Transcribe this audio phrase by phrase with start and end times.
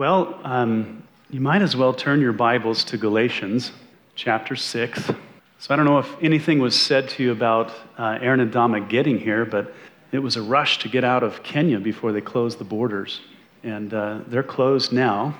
[0.00, 3.70] Well, um, you might as well turn your Bibles to Galatians
[4.14, 5.04] chapter 6.
[5.04, 5.14] So
[5.68, 9.18] I don't know if anything was said to you about uh, Aaron and Dama getting
[9.18, 9.74] here, but
[10.10, 13.20] it was a rush to get out of Kenya before they closed the borders.
[13.62, 15.36] And uh, they're closed now.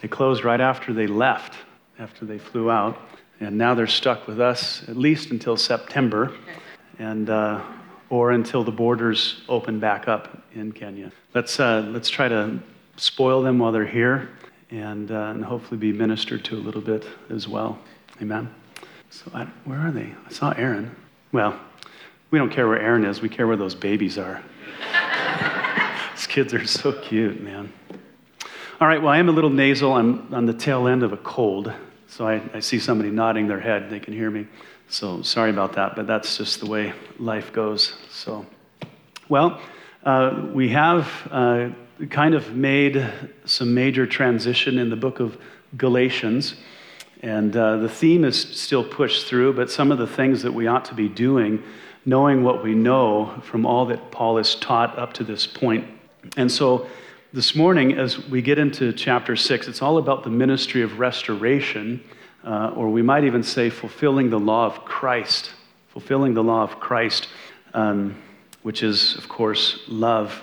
[0.00, 1.56] They closed right after they left,
[1.98, 3.00] after they flew out.
[3.40, 6.32] And now they're stuck with us at least until September.
[7.00, 7.64] And uh,
[8.10, 11.10] or until the borders open back up in Kenya.
[11.34, 12.60] Let's, uh, let's try to
[12.98, 14.28] spoil them while they're here
[14.70, 17.78] and, uh, and hopefully be ministered to a little bit as well.
[18.20, 18.52] Amen.
[19.10, 20.12] So, I, where are they?
[20.26, 20.94] I saw Aaron.
[21.32, 21.58] Well,
[22.30, 24.42] we don't care where Aaron is, we care where those babies are.
[26.14, 27.72] These kids are so cute, man.
[28.80, 29.94] All right, well, I am a little nasal.
[29.94, 31.72] I'm on the tail end of a cold.
[32.06, 33.90] So I, I see somebody nodding their head.
[33.90, 34.46] They can hear me.
[34.88, 37.94] So sorry about that, but that's just the way life goes.
[38.10, 38.46] So,
[39.28, 39.60] well,
[40.04, 41.68] uh, we have uh,
[42.10, 43.10] kind of made
[43.44, 45.36] some major transition in the book of
[45.76, 46.54] Galatians.
[47.22, 50.66] And uh, the theme is still pushed through, but some of the things that we
[50.66, 51.62] ought to be doing,
[52.04, 55.86] knowing what we know from all that Paul has taught up to this point.
[56.36, 56.86] And so
[57.32, 62.02] this morning, as we get into chapter six, it's all about the ministry of restoration
[62.44, 65.50] uh, or we might even say fulfilling the law of Christ,
[65.88, 67.28] fulfilling the law of Christ,
[67.74, 68.16] um,
[68.62, 70.42] which is, of course, love.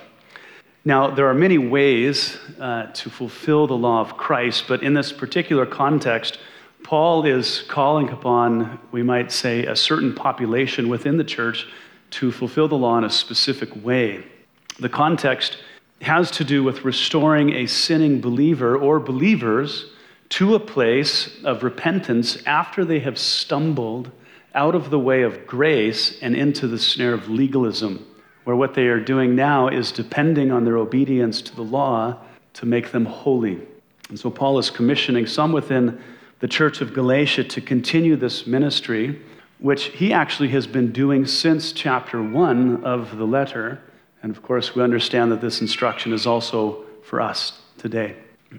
[0.86, 5.10] Now, there are many ways uh, to fulfill the law of Christ, but in this
[5.10, 6.38] particular context,
[6.84, 11.66] Paul is calling upon, we might say, a certain population within the church
[12.10, 14.24] to fulfill the law in a specific way.
[14.78, 15.58] The context
[16.02, 19.86] has to do with restoring a sinning believer or believers
[20.28, 24.12] to a place of repentance after they have stumbled
[24.54, 28.06] out of the way of grace and into the snare of legalism,
[28.46, 32.16] where what they are doing now is depending on their obedience to the law
[32.54, 33.60] to make them holy.
[34.08, 36.00] And so Paul is commissioning some within
[36.38, 39.20] the church of Galatia to continue this ministry,
[39.58, 43.80] which he actually has been doing since chapter one of the letter.
[44.22, 48.16] And of course, we understand that this instruction is also for us today.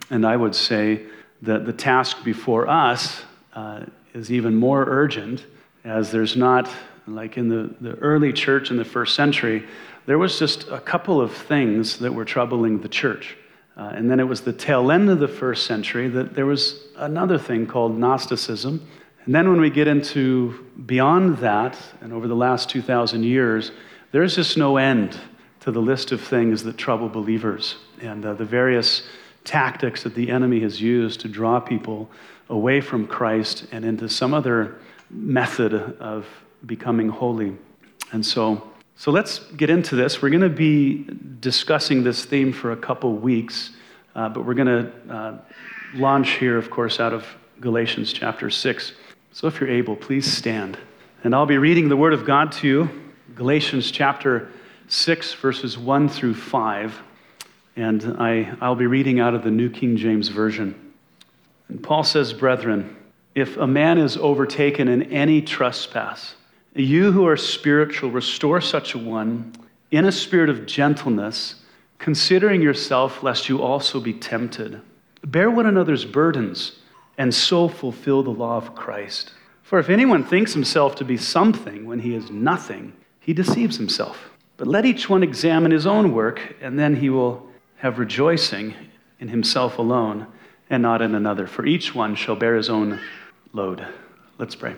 [0.10, 1.06] And I would say,
[1.42, 3.22] that the task before us
[3.54, 5.46] uh, is even more urgent,
[5.84, 6.70] as there's not,
[7.08, 9.66] like in the, the early church in the first century,
[10.06, 13.38] there was just a couple of things that were troubling the church.
[13.76, 16.88] Uh, and then it was the tail end of the first century that there was
[16.98, 18.86] another thing called Gnosticism.
[19.26, 23.72] And then when we get into beyond that, and over the last 2,000 years,
[24.12, 25.20] there's just no end
[25.60, 29.04] to the list of things that trouble believers and uh, the various
[29.44, 32.10] tactics that the enemy has used to draw people
[32.50, 34.80] away from Christ and into some other
[35.10, 36.26] method of
[36.66, 37.56] becoming holy.
[38.12, 40.22] And so, so let's get into this.
[40.22, 41.06] We're going to be
[41.40, 43.72] discussing this theme for a couple weeks,
[44.16, 45.38] uh, but we're going to uh,
[45.94, 47.26] launch here, of course, out of
[47.60, 48.94] Galatians chapter 6.
[49.32, 50.78] So if you're able, please stand.
[51.24, 52.90] And I'll be reading the Word of God to you,
[53.36, 54.52] Galatians chapter
[54.88, 57.02] 6, verses 1 through 5.
[57.76, 60.94] And I, I'll be reading out of the New King James Version.
[61.70, 62.96] And Paul says, Brethren,
[63.36, 66.34] if a man is overtaken in any trespass,
[66.84, 69.54] you who are spiritual, restore such a one
[69.92, 71.56] in a spirit of gentleness,
[71.98, 74.82] considering yourself, lest you also be tempted.
[75.24, 76.80] Bear one another's burdens,
[77.18, 79.34] and so fulfill the law of Christ.
[79.64, 84.30] For if anyone thinks himself to be something when he is nothing, he deceives himself.
[84.56, 88.74] But let each one examine his own work, and then he will have rejoicing
[89.20, 90.28] in himself alone
[90.70, 93.00] and not in another, for each one shall bear his own
[93.54, 93.86] load.
[94.38, 94.76] Let's pray.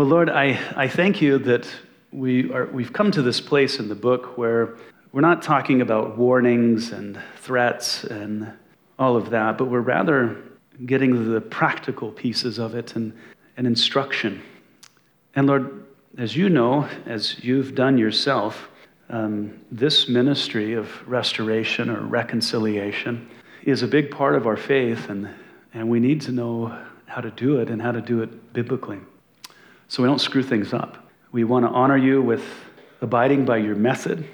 [0.00, 1.70] Well, Lord, I, I thank you that
[2.10, 4.78] we are, we've come to this place in the book where
[5.12, 8.50] we're not talking about warnings and threats and
[8.98, 10.42] all of that, but we're rather
[10.86, 13.12] getting the practical pieces of it and,
[13.58, 14.40] and instruction.
[15.36, 15.84] And Lord,
[16.16, 18.70] as you know, as you've done yourself,
[19.10, 23.28] um, this ministry of restoration or reconciliation
[23.64, 25.28] is a big part of our faith, and,
[25.74, 26.74] and we need to know
[27.04, 29.00] how to do it and how to do it biblically.
[29.90, 31.04] So we don't screw things up.
[31.32, 32.44] We want to honor you with
[33.00, 34.24] abiding by your method.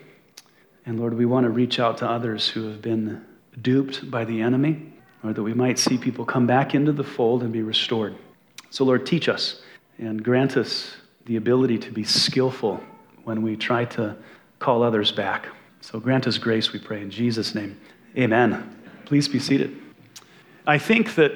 [0.85, 3.25] And Lord, we want to reach out to others who have been
[3.63, 4.93] duped by the enemy,
[5.25, 8.15] or that we might see people come back into the fold and be restored.
[8.69, 9.63] So, Lord, teach us
[9.97, 10.95] and grant us
[11.25, 12.79] the ability to be skillful
[13.25, 14.15] when we try to
[14.59, 15.49] call others back.
[15.81, 17.81] So grant us grace, we pray, in Jesus' name.
[18.19, 18.77] Amen.
[19.07, 19.75] Please be seated.
[20.67, 21.33] I think that,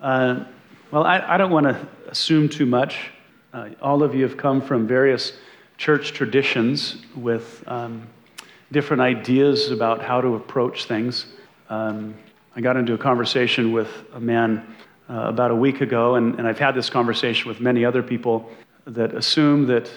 [0.00, 0.44] uh,
[0.92, 3.10] well, I, I don't want to assume too much.
[3.58, 5.32] Uh, all of you have come from various
[5.78, 8.06] church traditions with um,
[8.70, 11.26] different ideas about how to approach things.
[11.68, 12.14] Um,
[12.54, 14.64] I got into a conversation with a man
[15.10, 18.48] uh, about a week ago, and, and I've had this conversation with many other people
[18.86, 19.90] that assume that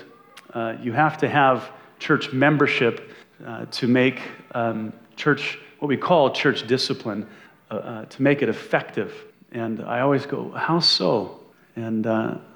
[0.56, 1.70] uh, you have to have
[2.00, 3.12] church membership
[3.46, 4.22] uh, to make
[4.56, 7.28] um, church, what we call church discipline,
[7.70, 9.14] uh, uh, to make it effective.
[9.52, 11.42] And I always go, How so?
[11.76, 12.08] And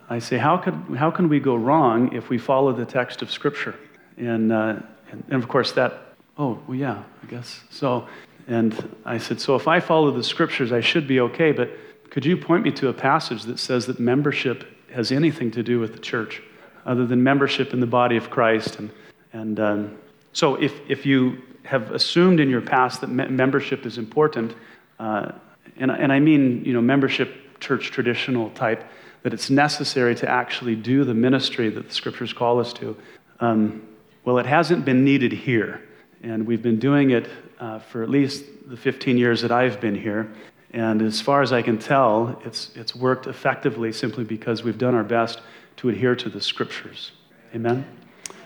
[0.09, 3.31] I say, how, could, how can we go wrong if we follow the text of
[3.31, 3.75] Scripture?
[4.17, 7.61] And, and, and of course, that, oh, well, yeah, I guess.
[7.69, 8.07] So,
[8.47, 11.69] and I said, So if I follow the Scriptures, I should be okay, but
[12.09, 15.79] could you point me to a passage that says that membership has anything to do
[15.79, 16.41] with the church
[16.85, 18.77] other than membership in the body of Christ?
[18.79, 18.91] And,
[19.33, 19.97] and um,
[20.33, 24.55] so if, if you have assumed in your past that me- membership is important,
[24.99, 25.31] uh,
[25.77, 28.83] and, and I mean, you know, membership church traditional type,
[29.25, 32.95] that it's necessary to actually do the ministry that the scriptures call us to.
[33.39, 33.81] Um,
[34.23, 35.81] well, it hasn't been needed here.
[36.21, 37.27] And we've been doing it
[37.59, 40.31] uh, for at least the 15 years that I've been here.
[40.73, 44.93] And as far as I can tell, it's, it's worked effectively simply because we've done
[44.93, 45.41] our best
[45.77, 47.11] to adhere to the scriptures.
[47.55, 47.83] Amen?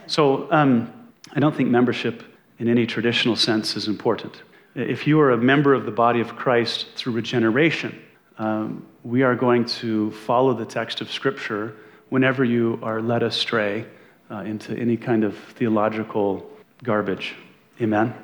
[0.06, 0.90] So um,
[1.34, 2.22] I don't think membership
[2.58, 4.44] in any traditional sense is important.
[4.74, 8.00] If you are a member of the body of Christ through regeneration,
[8.40, 11.76] um, we are going to follow the text of Scripture
[12.08, 13.84] whenever you are led astray
[14.30, 16.50] uh, into any kind of theological
[16.82, 17.34] garbage.
[17.82, 18.14] Amen?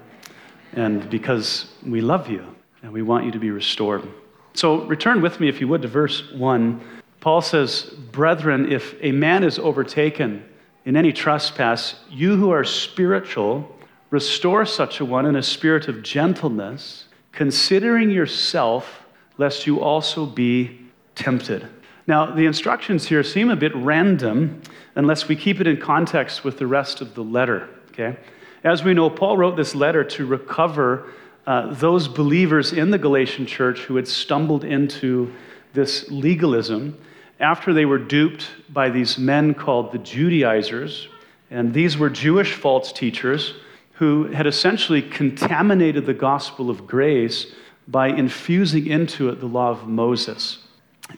[0.72, 2.46] And because we love you
[2.82, 4.08] and we want you to be restored.
[4.54, 6.80] So return with me, if you would, to verse 1.
[7.20, 10.42] Paul says, Brethren, if a man is overtaken
[10.86, 13.70] in any trespass, you who are spiritual,
[14.08, 19.06] restore such a one in a spirit of gentleness, considering yourself,
[19.38, 20.81] lest you also be
[21.15, 21.67] tempted.
[22.06, 24.62] Now, the instructions here seem a bit random
[24.94, 28.17] unless we keep it in context with the rest of the letter, okay?
[28.62, 31.11] As we know, Paul wrote this letter to recover
[31.47, 35.33] uh, those believers in the Galatian church who had stumbled into
[35.73, 36.99] this legalism
[37.38, 41.09] after they were duped by these men called the Judaizers.
[41.50, 43.55] And these were Jewish false teachers
[43.94, 47.55] who had essentially contaminated the gospel of grace
[47.88, 50.59] by infusing into it the law of Moses.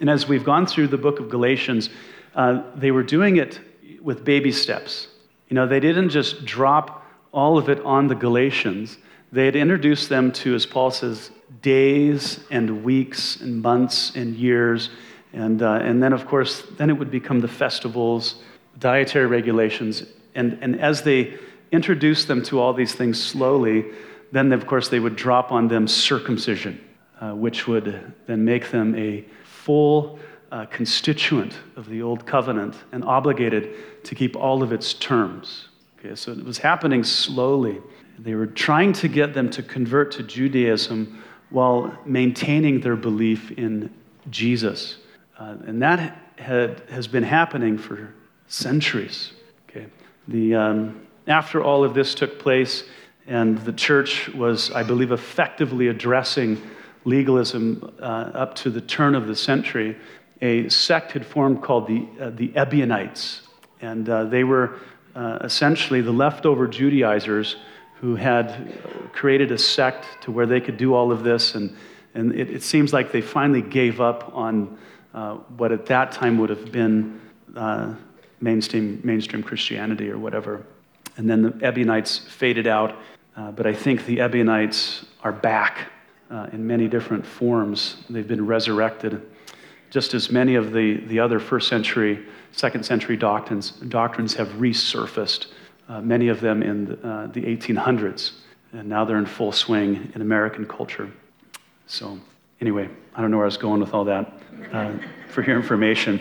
[0.00, 1.91] And as we've gone through the book of Galatians,
[2.35, 3.59] uh, they were doing it
[4.03, 5.09] with baby steps.
[5.49, 8.99] You know, they didn't just drop all of it on the Galatians
[9.31, 11.31] they had introduced them to, as Paul says,
[11.61, 14.91] days and weeks and months and years.
[15.32, 18.37] And, uh, and then, of course, then it would become the festivals,
[18.79, 20.05] dietary regulations.
[20.35, 21.38] And, and as they
[21.73, 23.85] introduced them to all these things slowly,
[24.32, 26.80] then, of course, they would drop on them circumcision,
[27.20, 30.19] uh, which would then make them a full
[30.50, 35.69] uh, constituent of the old covenant and obligated to keep all of its terms.
[35.98, 37.80] Okay, so it was happening slowly.
[38.19, 43.92] They were trying to get them to convert to Judaism while maintaining their belief in
[44.31, 44.98] Jesus.
[45.38, 48.14] Uh, and that had, has been happening for
[48.46, 49.32] centuries.
[49.69, 49.86] Okay?
[50.28, 52.84] The, um, after all of this took place,
[53.28, 56.60] and the church was, I believe, effectively addressing
[57.04, 59.96] legalism uh, up to the turn of the century,
[60.40, 63.42] a sect had formed called the, uh, the Ebionites.
[63.82, 64.78] And uh, they were
[65.14, 67.56] uh, essentially the leftover Judaizers
[68.00, 68.72] who had
[69.12, 71.54] created a sect to where they could do all of this.
[71.54, 71.76] And,
[72.14, 74.79] and it, it seems like they finally gave up on
[75.12, 77.20] uh, what at that time would have been
[77.55, 77.94] uh,
[78.41, 80.64] mainstream, mainstream Christianity or whatever.
[81.17, 82.96] And then the Ebionites faded out.
[83.38, 85.92] Uh, but I think the Ebionites are back
[86.28, 87.96] uh, in many different forms.
[88.10, 89.22] They've been resurrected,
[89.90, 95.46] just as many of the, the other first century, second century doctrines, doctrines have resurfaced
[95.88, 98.32] uh, many of them in the, uh, the 1800s,
[98.72, 101.08] and now they're in full swing in American culture.
[101.86, 102.18] So,
[102.60, 104.32] anyway, I don't know where I was going with all that
[104.72, 104.94] uh,
[105.28, 106.20] for your information.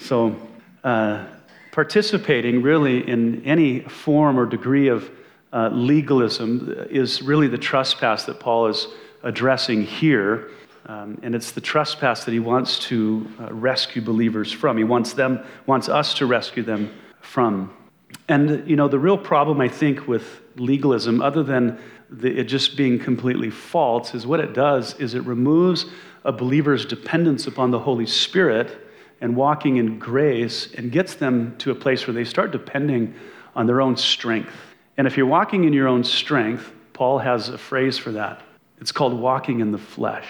[0.00, 0.36] So,
[1.70, 5.08] participating really in any form or degree of
[5.52, 8.86] uh, legalism is really the trespass that Paul is
[9.22, 10.50] addressing here.
[10.86, 14.76] Um, and it's the trespass that he wants to uh, rescue believers from.
[14.78, 17.72] He wants them, wants us to rescue them from.
[18.28, 21.78] And, you know, the real problem, I think, with legalism, other than
[22.08, 25.86] the, it just being completely false, is what it does is it removes
[26.24, 28.88] a believer's dependence upon the Holy Spirit
[29.20, 33.14] and walking in grace and gets them to a place where they start depending
[33.54, 34.69] on their own strength.
[35.00, 38.42] And if you're walking in your own strength, Paul has a phrase for that.
[38.78, 40.28] It's called walking in the flesh.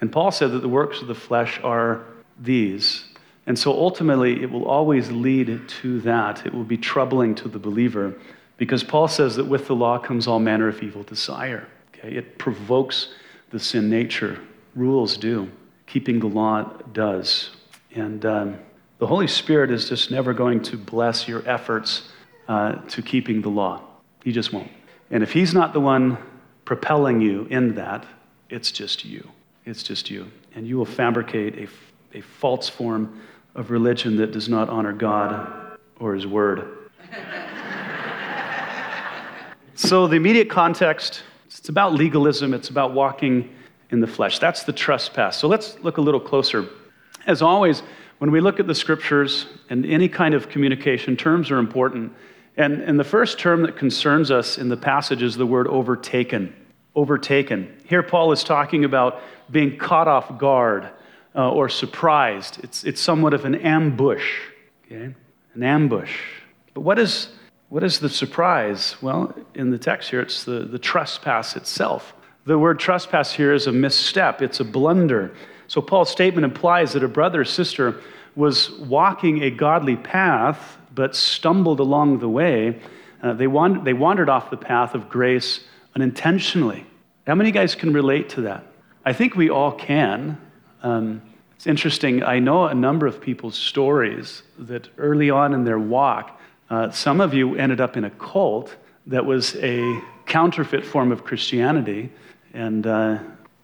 [0.00, 2.02] And Paul said that the works of the flesh are
[2.40, 3.04] these
[3.46, 6.44] and so ultimately, it will always lead to that.
[6.44, 8.14] It will be troubling to the believer
[8.56, 11.68] because Paul says that with the law comes all manner of evil desire.
[11.94, 12.16] Okay?
[12.16, 13.14] It provokes
[13.50, 14.40] the sin nature.
[14.74, 15.50] Rules do,
[15.86, 17.50] keeping the law does.
[17.94, 18.58] And um,
[18.98, 22.08] the Holy Spirit is just never going to bless your efforts
[22.48, 23.85] uh, to keeping the law.
[24.26, 24.72] He just won't.
[25.12, 26.18] And if He's not the one
[26.64, 28.04] propelling you in that,
[28.50, 29.30] it's just you.
[29.64, 30.28] It's just you.
[30.56, 33.20] And you will fabricate a, a false form
[33.54, 36.76] of religion that does not honor God or His Word.
[39.76, 43.54] so, the immediate context it's about legalism, it's about walking
[43.90, 44.40] in the flesh.
[44.40, 45.36] That's the trespass.
[45.36, 46.68] So, let's look a little closer.
[47.28, 47.84] As always,
[48.18, 52.12] when we look at the scriptures and any kind of communication, terms are important.
[52.56, 56.54] And, and the first term that concerns us in the passage is the word overtaken.
[56.94, 57.82] Overtaken.
[57.84, 59.20] Here, Paul is talking about
[59.50, 60.88] being caught off guard
[61.34, 62.58] uh, or surprised.
[62.64, 64.26] It's, it's somewhat of an ambush,
[64.86, 65.14] okay?
[65.54, 66.18] An ambush.
[66.72, 67.28] But what is,
[67.68, 68.96] what is the surprise?
[69.02, 72.14] Well, in the text here, it's the, the trespass itself.
[72.46, 75.34] The word trespass here is a misstep, it's a blunder.
[75.68, 78.00] So, Paul's statement implies that a brother or sister
[78.36, 82.80] was walking a godly path, but stumbled along the way.
[83.22, 85.60] Uh, they, wand- they wandered off the path of grace
[85.94, 86.84] unintentionally.
[87.26, 88.66] How many guys can relate to that?
[89.04, 90.40] I think we all can.
[90.82, 91.22] Um,
[91.54, 92.24] it's interesting.
[92.24, 97.20] I know a number of people's stories that early on in their walk, uh, some
[97.20, 98.74] of you ended up in a cult
[99.06, 102.10] that was a counterfeit form of Christianity,
[102.52, 103.18] and uh,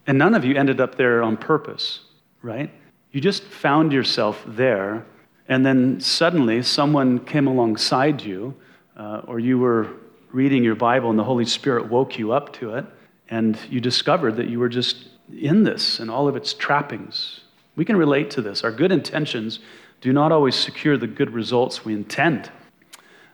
[0.06, 2.00] and none of you ended up there on purpose,
[2.42, 2.70] right?
[3.10, 5.04] You just found yourself there,
[5.48, 8.54] and then suddenly someone came alongside you,
[8.96, 9.88] uh, or you were
[10.30, 12.86] reading your Bible and the Holy Spirit woke you up to it,
[13.28, 15.08] and you discovered that you were just
[15.40, 17.40] in this and all of its trappings.
[17.76, 18.64] We can relate to this.
[18.64, 19.58] Our good intentions
[20.00, 22.50] do not always secure the good results we intend.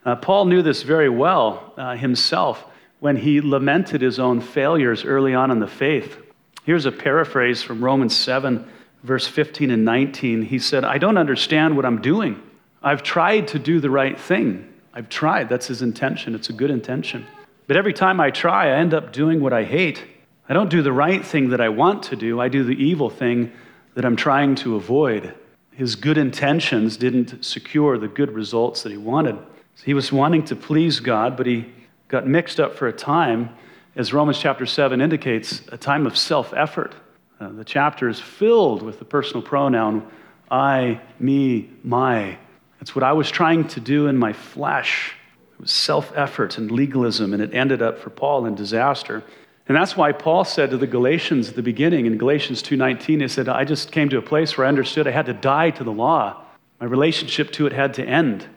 [0.05, 2.65] Uh, Paul knew this very well uh, himself
[2.99, 6.17] when he lamented his own failures early on in the faith.
[6.63, 8.65] Here's a paraphrase from Romans 7,
[9.03, 10.43] verse 15 and 19.
[10.43, 12.41] He said, I don't understand what I'm doing.
[12.81, 14.71] I've tried to do the right thing.
[14.93, 15.49] I've tried.
[15.49, 16.35] That's his intention.
[16.35, 17.25] It's a good intention.
[17.67, 20.03] But every time I try, I end up doing what I hate.
[20.47, 23.09] I don't do the right thing that I want to do, I do the evil
[23.09, 23.51] thing
[23.93, 25.35] that I'm trying to avoid.
[25.71, 29.37] His good intentions didn't secure the good results that he wanted.
[29.83, 31.71] He was wanting to please God, but he
[32.07, 33.49] got mixed up for a time
[33.95, 36.95] as Romans chapter 7 indicates, a time of self effort.
[37.39, 40.05] Uh, the chapter is filled with the personal pronoun
[40.51, 42.37] I, me, my.
[42.79, 45.13] That's what I was trying to do in my flesh.
[45.53, 49.23] It was self effort and legalism, and it ended up for Paul in disaster.
[49.67, 53.27] And that's why Paul said to the Galatians at the beginning in Galatians 2:19 he
[53.27, 55.83] said I just came to a place where I understood I had to die to
[55.83, 56.41] the law.
[56.81, 58.47] My relationship to it had to end.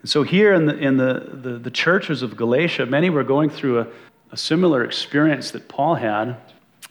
[0.00, 3.50] And so here in the, in the, the, the churches of Galatia, many were going
[3.50, 3.86] through a,
[4.32, 6.36] a similar experience that Paul had,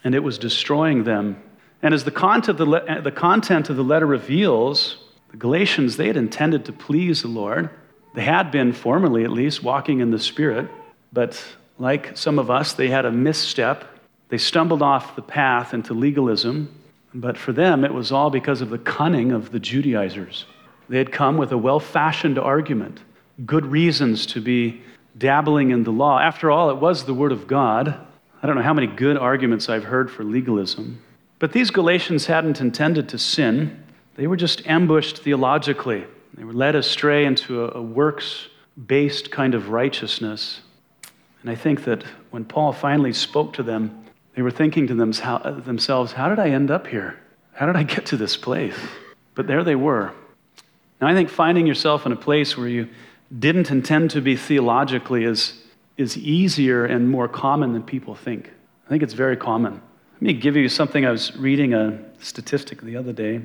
[0.04, 1.42] and it was destroying them.
[1.82, 4.98] And as the content of the, eh, the content of the letter reveals,
[5.30, 7.70] the Galatians, they had intended to please the Lord.
[8.14, 10.68] They had been, formerly at least, walking in the Spirit,
[11.12, 11.42] but
[11.78, 13.84] like some of us, they had a misstep.
[14.28, 16.74] They stumbled off the path into legalism,
[17.14, 20.46] but for them, it was all because of the cunning of the Judaizers.
[20.88, 23.00] They had come with a well fashioned argument,
[23.46, 24.82] good reasons to be
[25.16, 26.18] dabbling in the law.
[26.18, 27.98] After all, it was the Word of God.
[28.42, 31.00] I don't know how many good arguments I've heard for legalism.
[31.38, 33.82] But these Galatians hadn't intended to sin,
[34.16, 36.04] they were just ambushed theologically.
[36.34, 38.48] They were led astray into a, a works
[38.86, 40.60] based kind of righteousness.
[41.42, 46.12] And I think that when Paul finally spoke to them, they were thinking to themselves,
[46.12, 47.18] How did I end up here?
[47.52, 48.76] How did I get to this place?
[49.34, 50.12] But there they were.
[51.00, 52.88] Now, I think finding yourself in a place where you
[53.36, 55.61] didn't intend to be theologically is,
[55.96, 58.50] is easier and more common than people think.
[58.86, 59.80] I think it's very common.
[60.14, 63.40] Let me give you something I was reading a statistic the other day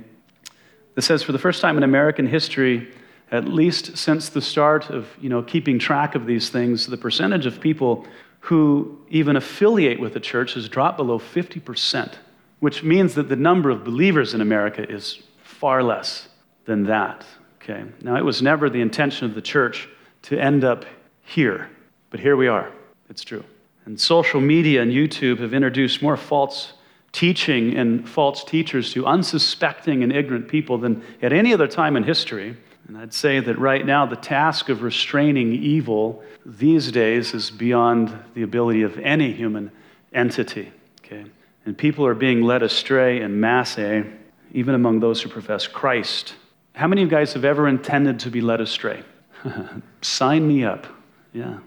[0.96, 2.92] that says for the first time in American history,
[3.32, 7.46] at least since the start of you know, keeping track of these things, the percentage
[7.46, 8.06] of people
[8.40, 12.14] who even affiliate with the church has dropped below 50%,
[12.60, 16.30] which means that the number of believers in America is far less
[16.66, 17.26] than that.
[17.62, 17.84] Okay.
[18.02, 19.90] Now, it was never the intention of the church
[20.24, 20.86] to end up
[21.22, 21.70] here,
[22.10, 22.72] but here we are.
[23.10, 23.44] It's true.
[23.86, 26.74] And social media and YouTube have introduced more false
[27.14, 32.04] teaching and false teachers to unsuspecting and ignorant people than at any other time in
[32.04, 32.56] history.
[32.88, 38.18] And I'd say that right now, the task of restraining evil these days is beyond
[38.34, 39.72] the ability of any human
[40.14, 40.72] entity.
[41.00, 41.26] Okay?
[41.66, 46.36] And people are being led astray in mass, even among those who profess Christ.
[46.74, 49.04] How many of you guys have ever intended to be led astray?
[50.02, 50.88] Sign me up.
[51.34, 51.58] Yeah.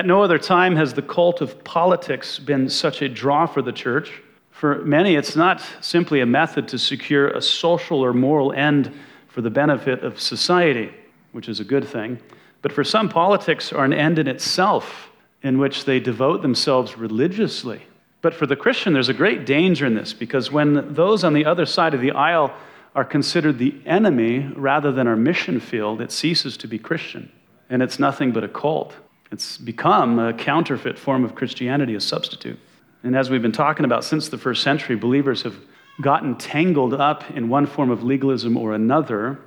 [0.00, 3.70] At no other time has the cult of politics been such a draw for the
[3.70, 4.22] church.
[4.50, 8.94] For many, it's not simply a method to secure a social or moral end
[9.28, 10.90] for the benefit of society,
[11.32, 12.18] which is a good thing.
[12.62, 15.10] But for some, politics are an end in itself
[15.42, 17.82] in which they devote themselves religiously.
[18.22, 21.44] But for the Christian, there's a great danger in this because when those on the
[21.44, 22.54] other side of the aisle
[22.94, 27.30] are considered the enemy rather than our mission field, it ceases to be Christian.
[27.68, 28.94] And it's nothing but a cult.
[29.30, 32.58] It's become a counterfeit form of Christianity, a substitute.
[33.02, 35.56] And as we've been talking about since the first century, believers have
[36.00, 39.38] gotten tangled up in one form of legalism or another,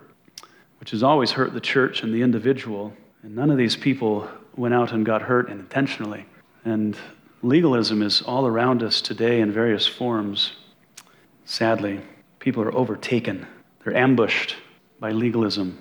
[0.80, 2.94] which has always hurt the church and the individual.
[3.24, 6.26] And none of these people went out and got hurt intentionally.
[6.64, 6.98] And
[7.42, 10.54] legalism is all around us today in various forms.
[11.46, 12.00] Sadly,
[12.40, 13.46] people are overtaken,
[13.84, 14.56] they're ambushed
[15.00, 15.78] by legalism.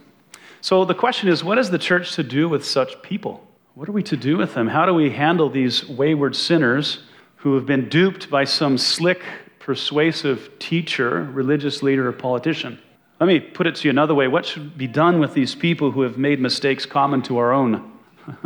[0.61, 3.47] So the question is what is the church to do with such people?
[3.75, 4.69] What are we to do with them?
[4.69, 6.99] How do we handle these wayward sinners
[7.37, 9.23] who have been duped by some slick,
[9.61, 12.79] persuasive teacher, religious leader, or politician?
[13.19, 14.29] Let me put it to you another way.
[14.29, 17.93] What should be done with these people who have made mistakes common to our own?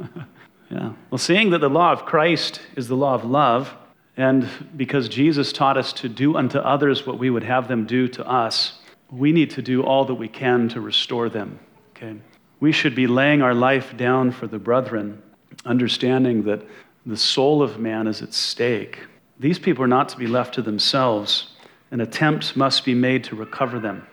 [0.71, 0.93] yeah.
[1.11, 3.75] Well, seeing that the law of Christ is the law of love,
[4.17, 8.07] and because Jesus taught us to do unto others what we would have them do
[8.09, 8.79] to us,
[9.11, 11.59] we need to do all that we can to restore them.
[11.97, 12.17] Okay?
[12.59, 15.23] We should be laying our life down for the brethren,
[15.65, 16.63] understanding that
[17.05, 19.01] the soul of man is at stake.
[19.39, 21.51] These people are not to be left to themselves.
[21.91, 24.07] An attempt must be made to recover them.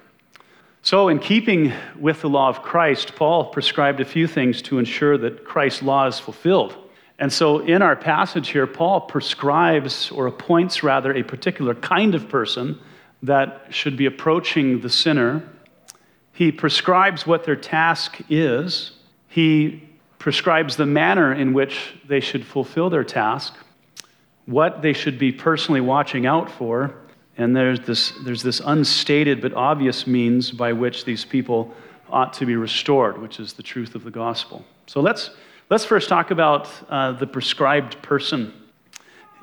[0.81, 5.17] So, in keeping with the law of Christ, Paul prescribed a few things to ensure
[5.17, 6.75] that Christ's law is fulfilled.
[7.19, 12.27] And so, in our passage here, Paul prescribes or appoints rather a particular kind of
[12.27, 12.77] person
[13.21, 15.47] that should be approaching the sinner
[16.33, 18.91] he prescribes what their task is.
[19.27, 19.87] He
[20.17, 23.53] prescribes the manner in which they should fulfill their task,
[24.45, 26.95] what they should be personally watching out for,
[27.37, 31.73] and there's this, there's this unstated but obvious means by which these people
[32.09, 34.65] ought to be restored, which is the truth of the gospel.
[34.87, 35.31] So let's,
[35.69, 38.53] let's first talk about uh, the prescribed person.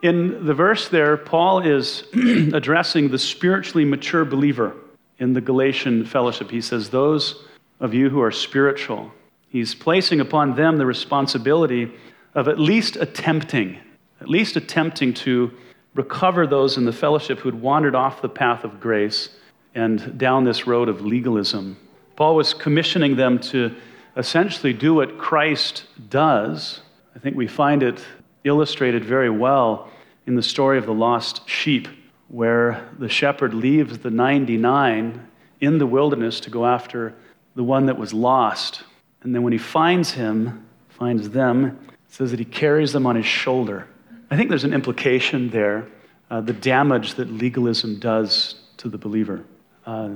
[0.03, 2.05] In the verse there, Paul is
[2.53, 4.75] addressing the spiritually mature believer
[5.21, 6.51] in the Galatian fellowship.
[6.51, 7.45] He says, Those
[7.79, 9.13] of you who are spiritual,
[9.49, 11.93] he's placing upon them the responsibility
[12.35, 13.79] of at least attempting,
[14.21, 15.53] at least attempting to
[15.95, 19.29] recover those in the fellowship who'd wandered off the path of grace
[19.75, 21.77] and down this road of legalism.
[22.17, 23.75] Paul was commissioning them to
[24.17, 26.81] essentially do what Christ does.
[27.15, 28.05] I think we find it
[28.45, 29.91] illustrated very well
[30.27, 31.89] in the story of the lost sheep
[32.31, 35.27] where the shepherd leaves the 99
[35.61, 37.15] in the wilderness to go after
[37.55, 38.85] the one that was lost.
[39.23, 43.27] And then when he finds him, finds them, says that he carries them on his
[43.27, 43.87] shoulder.
[44.31, 45.87] I think there's an implication there
[46.31, 49.45] uh, the damage that legalism does to the believer.
[49.85, 50.11] Uh,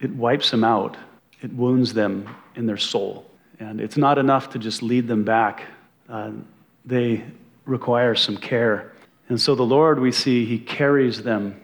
[0.00, 0.96] it wipes them out,
[1.42, 3.26] it wounds them in their soul.
[3.60, 5.64] And it's not enough to just lead them back,
[6.08, 6.30] uh,
[6.84, 7.24] they
[7.66, 8.92] require some care.
[9.28, 11.60] And so the Lord, we see, he carries them.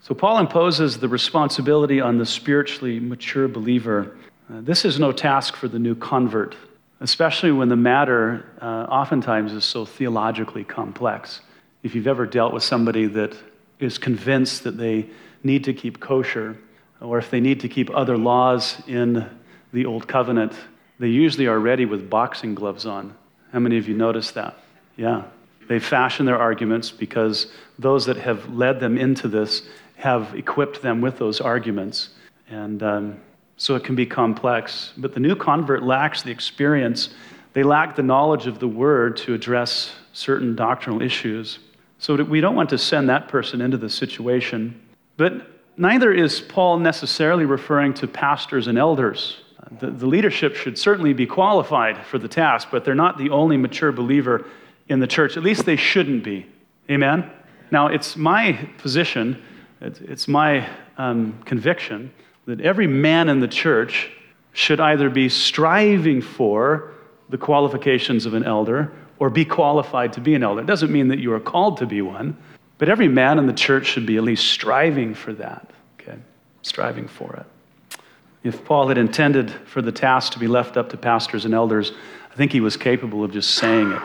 [0.00, 4.16] So Paul imposes the responsibility on the spiritually mature believer.
[4.50, 6.56] Uh, this is no task for the new convert,
[7.00, 11.42] especially when the matter uh, oftentimes is so theologically complex.
[11.82, 13.36] If you've ever dealt with somebody that
[13.78, 15.10] is convinced that they
[15.42, 16.56] need to keep kosher,
[17.00, 19.28] or if they need to keep other laws in
[19.72, 20.54] the Old Covenant,
[20.98, 23.14] they usually are ready with boxing gloves on.
[23.52, 24.58] How many of you noticed that?
[24.96, 25.24] Yeah.
[25.68, 27.46] They fashion their arguments because
[27.78, 29.62] those that have led them into this
[29.96, 32.10] have equipped them with those arguments.
[32.48, 33.20] And um,
[33.58, 34.92] so it can be complex.
[34.96, 37.10] But the new convert lacks the experience,
[37.52, 41.58] they lack the knowledge of the word to address certain doctrinal issues.
[41.98, 44.80] So we don't want to send that person into the situation.
[45.16, 49.38] But neither is Paul necessarily referring to pastors and elders.
[49.80, 53.56] The, the leadership should certainly be qualified for the task, but they're not the only
[53.56, 54.46] mature believer
[54.88, 55.36] in the church.
[55.36, 56.46] At least they shouldn't be.
[56.90, 57.30] Amen?
[57.70, 59.42] Now, it's my position,
[59.80, 62.12] it's my um, conviction
[62.46, 64.10] that every man in the church
[64.52, 66.92] should either be striving for
[67.28, 70.62] the qualifications of an elder or be qualified to be an elder.
[70.62, 72.36] It doesn't mean that you are called to be one,
[72.78, 75.70] but every man in the church should be at least striving for that,
[76.00, 76.16] okay?
[76.62, 78.00] Striving for it.
[78.42, 81.92] If Paul had intended for the task to be left up to pastors and elders,
[82.32, 84.02] I think he was capable of just saying it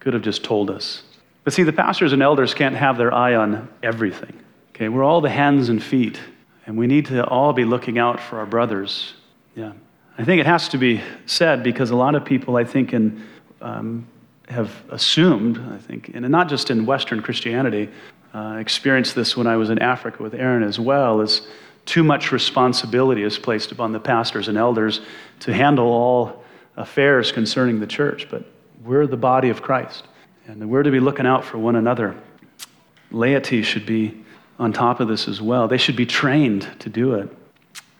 [0.00, 1.02] could have just told us.
[1.44, 4.38] But see, the pastors and elders can't have their eye on everything.
[4.70, 6.20] Okay, we're all the hands and feet,
[6.66, 9.14] and we need to all be looking out for our brothers.
[9.54, 9.72] Yeah.
[10.18, 13.22] I think it has to be said because a lot of people, I think, in,
[13.60, 14.06] um,
[14.48, 17.88] have assumed, I think, and not just in Western Christianity,
[18.34, 21.48] uh, experienced this when I was in Africa with Aaron as well, is
[21.86, 25.00] too much responsibility is placed upon the pastors and elders
[25.40, 26.44] to handle all
[26.76, 28.28] affairs concerning the church.
[28.30, 28.44] But
[28.84, 30.06] we're the body of Christ,
[30.46, 32.16] and we're to be looking out for one another.
[33.10, 34.24] Laity should be
[34.58, 35.68] on top of this as well.
[35.68, 37.28] They should be trained to do it.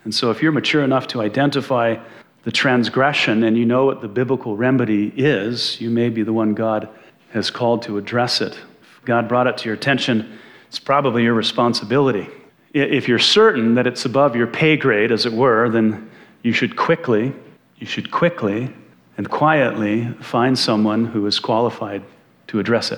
[0.03, 1.97] And so, if you're mature enough to identify
[2.43, 6.55] the transgression and you know what the biblical remedy is, you may be the one
[6.55, 6.89] God
[7.31, 8.53] has called to address it.
[8.53, 12.27] If God brought it to your attention, it's probably your responsibility.
[12.73, 16.09] If you're certain that it's above your pay grade, as it were, then
[16.41, 17.33] you should quickly,
[17.77, 18.73] you should quickly
[19.21, 22.01] and quietly find someone who is qualified
[22.47, 22.97] to address it.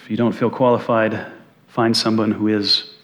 [0.00, 1.26] If you don't feel qualified,
[1.66, 2.94] find someone who is.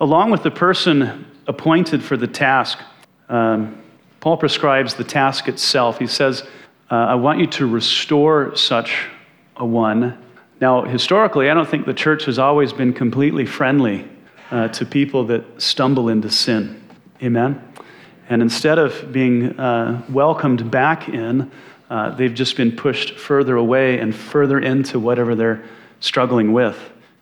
[0.00, 2.80] Along with the person appointed for the task,
[3.28, 3.80] um,
[4.18, 6.00] Paul prescribes the task itself.
[6.00, 6.42] He says,
[6.90, 9.06] uh, I want you to restore such
[9.56, 10.18] a one.
[10.60, 14.04] Now, historically, I don't think the church has always been completely friendly
[14.50, 16.82] uh, to people that stumble into sin.
[17.22, 17.62] Amen?
[18.28, 21.50] And instead of being uh, welcomed back in,
[21.90, 25.64] uh, they've just been pushed further away and further into whatever they're
[26.00, 26.78] struggling with.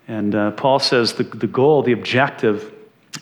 [0.09, 2.73] And uh, Paul says the, the goal, the objective,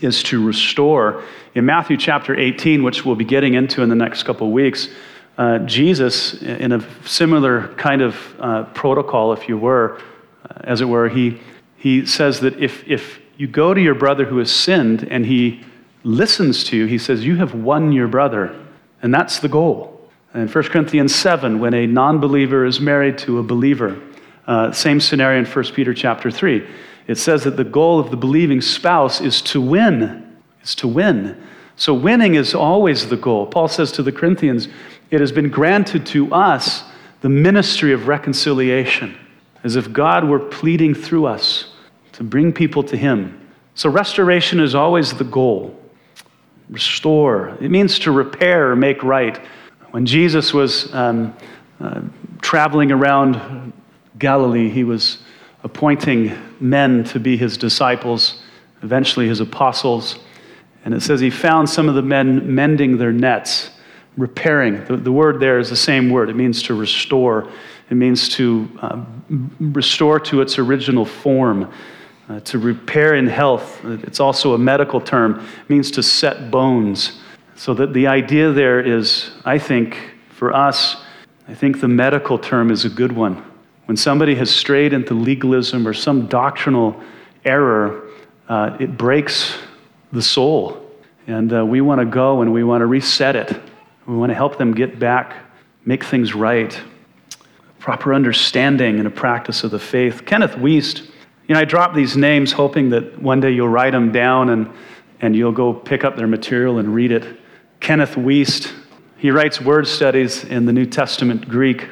[0.01, 1.23] is to restore.
[1.55, 4.89] In Matthew chapter 18, which we'll be getting into in the next couple weeks,
[5.37, 10.01] uh, Jesus, in a similar kind of uh, protocol, if you were,
[10.49, 11.41] uh, as it were, he,
[11.77, 15.65] he says that if, if you go to your brother who has sinned and he
[16.05, 18.55] listens to you, he says, You have won your brother.
[19.03, 20.09] And that's the goal.
[20.35, 24.01] In 1 Corinthians 7, when a non believer is married to a believer,
[24.47, 26.67] uh, same scenario in 1 Peter chapter 3.
[27.07, 30.39] It says that the goal of the believing spouse is to win.
[30.61, 31.41] It's to win.
[31.77, 33.47] So winning is always the goal.
[33.47, 34.69] Paul says to the Corinthians,
[35.11, 36.85] it has been granted to us
[37.21, 39.17] the ministry of reconciliation,
[39.63, 41.73] as if God were pleading through us
[42.13, 43.51] to bring people to Him.
[43.75, 45.79] So restoration is always the goal.
[46.71, 47.57] Restore.
[47.61, 49.39] It means to repair make right.
[49.91, 51.37] When Jesus was um,
[51.81, 52.01] uh,
[52.41, 53.73] traveling around
[54.19, 55.19] Galilee, he was
[55.63, 58.43] appointing men to be his disciples,
[58.83, 60.19] eventually his apostles.
[60.85, 63.71] And it says he found some of the men mending their nets,
[64.17, 64.85] repairing.
[64.85, 66.29] The, the word there is the same word.
[66.29, 67.51] It means to restore,
[67.91, 69.05] it means to uh,
[69.61, 71.73] restore to its original form.
[72.27, 77.21] Uh, to repair in health, it's also a medical term, means to set bones.
[77.57, 79.99] So that the idea there is, I think,
[80.31, 80.97] for us,
[81.47, 83.45] I think the medical term is a good one.
[83.85, 86.99] When somebody has strayed into legalism or some doctrinal
[87.45, 88.09] error,
[88.49, 89.59] uh, it breaks
[90.11, 90.81] the soul.
[91.27, 93.61] And uh, we want to go and we want to reset it.
[94.07, 95.37] We want to help them get back,
[95.85, 96.79] make things right.
[97.79, 100.25] Proper understanding and a practice of the faith.
[100.25, 101.11] Kenneth Wuest,
[101.47, 104.71] you know, I drop these names hoping that one day you'll write them down and,
[105.21, 107.39] and you'll go pick up their material and read it.
[107.81, 108.73] Kenneth Wuest,
[109.19, 111.87] he writes word studies in the New Testament Greek.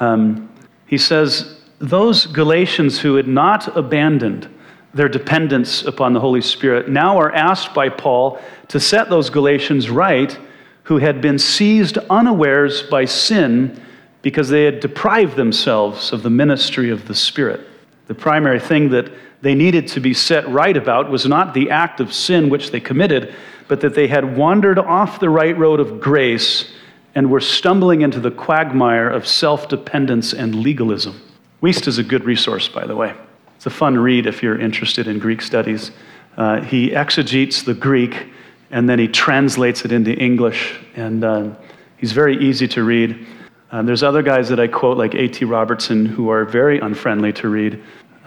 [0.00, 0.52] Um,
[0.86, 4.48] he says, Those Galatians who had not abandoned
[4.92, 9.88] their dependence upon the Holy Spirit now are asked by Paul to set those Galatians
[9.88, 10.36] right
[10.84, 13.80] who had been seized unawares by sin
[14.22, 17.69] because they had deprived themselves of the ministry of the Spirit.
[18.10, 19.08] The primary thing that
[19.40, 22.80] they needed to be set right about was not the act of sin which they
[22.80, 23.32] committed,
[23.68, 26.72] but that they had wandered off the right road of grace
[27.14, 31.20] and we're stumbling into the quagmire of self dependence and legalism.
[31.62, 33.14] Wuest is a good resource, by the way.
[33.54, 35.92] It's a fun read if you're interested in Greek studies.
[36.36, 38.26] Uh, he exegetes the Greek
[38.72, 41.50] and then he translates it into English, and uh,
[41.96, 43.24] he's very easy to read.
[43.72, 45.44] Uh, there's other guys that I quote, like A.T.
[45.44, 47.80] Robertson, who are very unfriendly to read,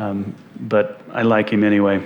[0.04, 2.06] um, but I like him anyway.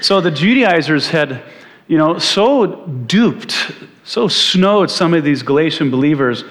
[0.00, 1.42] So the Judaizers had,
[1.86, 3.72] you know, so duped
[4.08, 6.44] so snowed some of these Galatian believers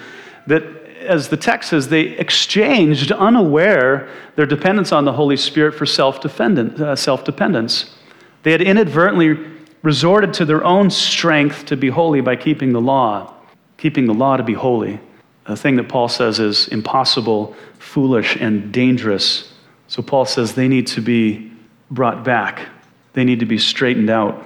[0.46, 0.62] that,
[1.00, 6.24] as the text says, they exchanged unaware their dependence on the Holy Spirit for self
[6.24, 7.96] uh, dependence.
[8.44, 9.44] They had inadvertently
[9.82, 13.34] resorted to their own strength to be holy by keeping the law,
[13.76, 15.00] keeping the law to be holy,
[15.46, 19.52] a thing that Paul says is impossible, foolish, and dangerous.
[19.88, 21.50] So Paul says they need to be
[21.90, 22.68] brought back,
[23.14, 24.44] they need to be straightened out.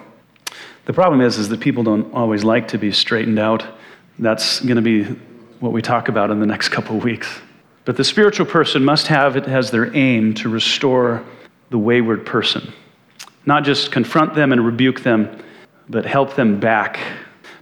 [0.85, 3.65] The problem is, is that people don't always like to be straightened out.
[4.19, 5.05] That's going to be
[5.61, 7.41] what we talk about in the next couple of weeks.
[7.85, 11.25] But the spiritual person must have it as their aim to restore
[11.71, 12.73] the wayward person.
[13.47, 15.43] Not just confront them and rebuke them,
[15.89, 16.99] but help them back.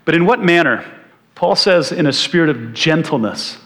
[0.04, 0.84] But in what manner?
[1.34, 3.58] Paul says, in a spirit of gentleness,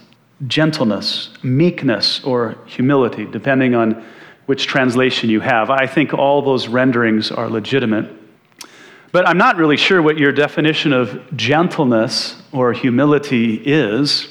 [0.47, 4.05] gentleness, meekness, or humility, depending on
[4.47, 5.71] which translation you have.
[5.71, 8.11] I think all those renderings are legitimate.
[9.13, 14.29] But I'm not really sure what your definition of gentleness or humility is.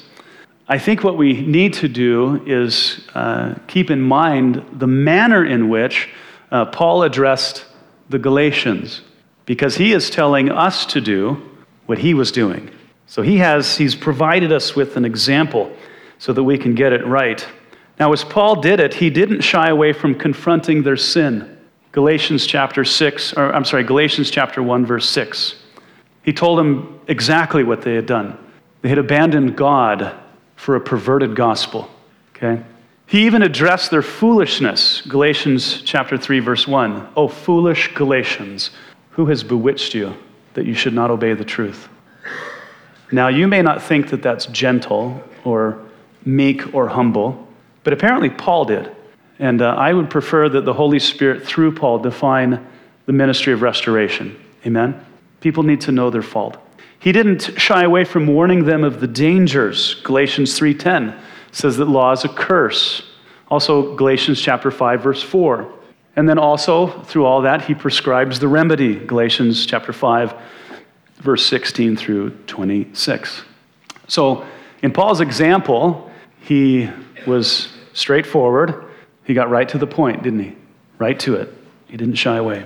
[0.68, 5.70] I think what we need to do is uh, keep in mind the manner in
[5.70, 6.10] which
[6.52, 7.66] uh, Paul addressed
[8.10, 9.02] the Galatians,
[9.46, 11.42] because he is telling us to do
[11.86, 12.70] what he was doing.
[13.08, 15.76] So he has, he's provided us with an example
[16.18, 17.46] so that we can get it right.
[18.00, 21.58] Now, as Paul did it, he didn't shy away from confronting their sin.
[21.92, 25.56] Galatians chapter 6, or I'm sorry, Galatians chapter 1, verse 6.
[26.24, 28.38] He told them exactly what they had done.
[28.82, 30.16] They had abandoned God
[30.56, 31.90] for a perverted gospel.
[32.36, 32.64] Okay?
[33.06, 35.02] He even addressed their foolishness.
[35.02, 37.10] Galatians chapter 3, verse 1.
[37.16, 38.72] Oh, foolish Galatians,
[39.12, 40.16] who has bewitched you
[40.56, 41.90] that you should not obey the truth?
[43.12, 45.80] Now, you may not think that that's gentle or
[46.26, 47.48] meek or humble,
[47.84, 48.96] but apparently Paul did.
[49.40, 52.66] And uh, I would prefer that the Holy Spirit, through Paul, define
[53.06, 54.40] the ministry of restoration.
[54.66, 55.06] Amen?
[55.42, 56.58] People need to know their fault.
[57.00, 59.96] He didn't shy away from warning them of the dangers.
[60.04, 61.14] Galatians 3:10
[61.52, 63.04] says that law is a curse.
[63.50, 65.68] Also Galatians chapter 5 verse 4.
[66.16, 68.96] And then also through all that he prescribes the remedy.
[68.96, 70.34] Galatians chapter 5
[71.18, 73.44] verse 16 through 26.
[74.08, 74.46] So
[74.82, 76.10] in Paul's example,
[76.44, 76.90] he
[77.26, 78.84] was straightforward.
[79.24, 80.56] He got right to the point, didn't he?
[80.98, 81.54] Right to it.
[81.88, 82.66] He didn't shy away.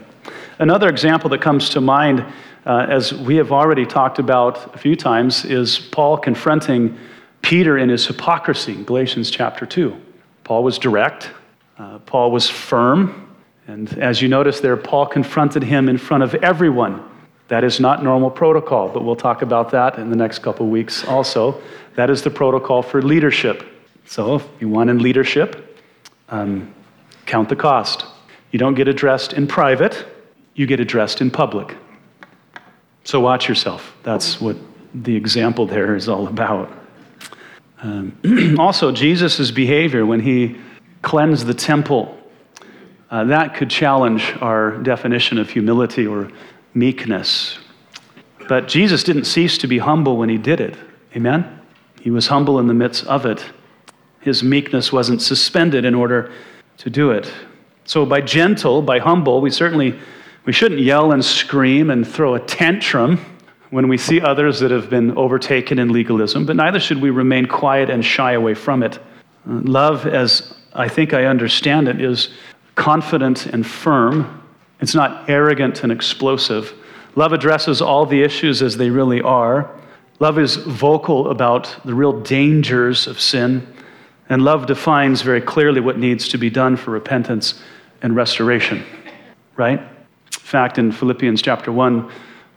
[0.58, 2.26] Another example that comes to mind,
[2.66, 6.98] uh, as we have already talked about a few times, is Paul confronting
[7.44, 9.96] Peter in his hypocrisy, Galatians chapter 2.
[10.44, 11.30] Paul was direct,
[11.78, 13.36] uh, Paul was firm,
[13.68, 17.04] and as you notice there, Paul confronted him in front of everyone.
[17.48, 21.06] That is not normal protocol, but we'll talk about that in the next couple weeks
[21.06, 21.62] also.
[21.96, 23.66] That is the protocol for leadership.
[24.06, 25.80] So if you want in leadership,
[26.30, 26.74] um,
[27.26, 28.06] count the cost.
[28.52, 30.06] You don't get addressed in private,
[30.56, 31.76] you get addressed in public.
[33.04, 33.96] So watch yourself.
[34.04, 34.58] That's what
[34.94, 36.72] the example there is all about.
[37.82, 38.18] Um,
[38.60, 40.58] also, Jesus' behavior when he
[41.02, 42.18] cleansed the temple,
[43.10, 46.30] uh, that could challenge our definition of humility or
[46.78, 47.58] meekness.
[48.48, 50.76] But Jesus didn't cease to be humble when he did it.
[51.16, 51.60] Amen?
[52.02, 53.44] He was humble in the midst of it.
[54.22, 56.32] His meekness wasn't suspended in order
[56.78, 57.32] to do it.
[57.86, 59.98] So by gentle, by humble, we certainly
[60.46, 63.20] we shouldn't yell and scream and throw a tantrum
[63.70, 67.46] when we see others that have been overtaken in legalism, but neither should we remain
[67.46, 68.98] quiet and shy away from it.
[69.50, 72.30] Uh, love, as I think I understand it, is
[72.76, 74.42] confident and firm.
[74.80, 76.74] It's not arrogant and explosive.
[77.16, 79.72] Love addresses all the issues as they really are.
[80.20, 83.68] Love is vocal about the real dangers of sin.
[84.30, 87.62] And love defines very clearly what needs to be done for repentance
[88.02, 88.84] and restoration,
[89.56, 89.80] right?
[89.80, 89.90] In
[90.40, 92.12] fact, in Philippians chapter 1,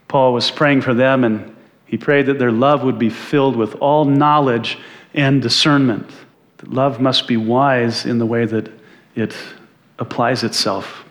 [0.09, 1.55] Paul was praying for them and
[1.87, 4.79] he prayed that their love would be filled with all knowledge
[5.15, 6.11] and discernment.
[6.59, 8.71] That love must be wise in the way that
[9.17, 9.35] it
[9.99, 11.05] applies itself.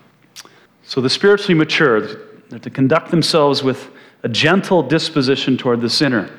[0.89, 2.01] So the spiritually mature,
[2.49, 3.91] they're to conduct themselves with
[4.23, 6.31] a gentle disposition toward the sinner.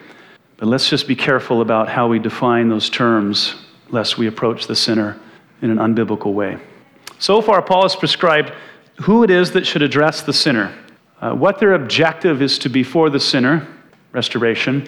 [0.56, 3.54] But let's just be careful about how we define those terms,
[3.90, 5.20] lest we approach the sinner
[5.62, 6.58] in an unbiblical way.
[7.20, 8.52] So far, Paul has prescribed
[9.02, 10.76] who it is that should address the sinner,
[11.20, 13.68] uh, what their objective is to be for the sinner,
[14.10, 14.84] restoration,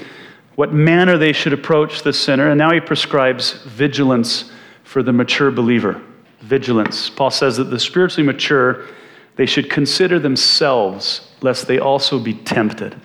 [0.57, 4.51] what manner they should approach the sinner, and now he prescribes vigilance
[4.83, 6.03] for the mature believer.
[6.41, 7.09] Vigilance.
[7.09, 8.89] Paul says that the spiritually mature,
[9.37, 12.97] they should consider themselves lest they also be tempted.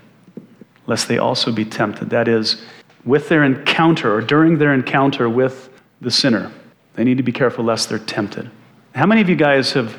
[0.85, 2.09] Lest they also be tempted.
[2.09, 2.61] That is,
[3.05, 5.69] with their encounter or during their encounter with
[6.01, 6.51] the sinner,
[6.95, 8.49] they need to be careful lest they're tempted.
[8.93, 9.97] How many of you guys have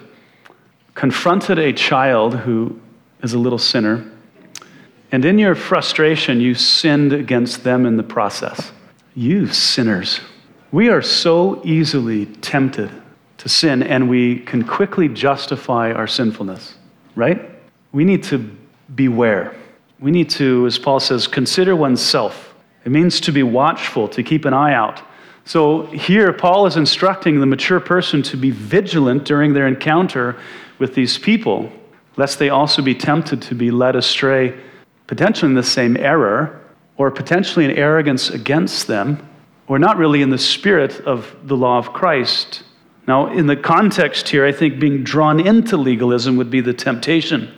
[0.94, 2.80] confronted a child who
[3.22, 4.04] is a little sinner,
[5.12, 8.72] and in your frustration, you sinned against them in the process.
[9.14, 10.20] You sinners.
[10.70, 12.90] We are so easily tempted
[13.38, 16.74] to sin, and we can quickly justify our sinfulness,
[17.14, 17.50] right?
[17.92, 18.38] We need to
[18.94, 19.54] beware.
[20.00, 22.54] We need to, as Paul says, consider oneself.
[22.84, 25.02] It means to be watchful, to keep an eye out.
[25.44, 30.36] So here, Paul is instructing the mature person to be vigilant during their encounter
[30.78, 31.72] with these people,
[32.16, 34.58] lest they also be tempted to be led astray,
[35.06, 36.60] potentially in the same error,
[36.96, 39.26] or potentially in arrogance against them,
[39.68, 42.62] or not really in the spirit of the law of Christ.
[43.08, 47.50] Now, in the context here, I think being drawn into legalism would be the temptation.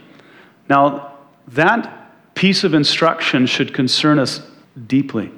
[0.69, 4.41] Now, that piece of instruction should concern us
[4.87, 5.33] deeply,